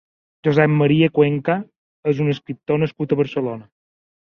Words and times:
Josep 0.45 0.71
Maria 0.79 1.09
Cuenca 1.17 1.59
és 2.13 2.23
un 2.25 2.33
escriptor 2.35 2.83
nascut 2.87 3.17
a 3.17 3.21
Barcelona. 3.23 3.71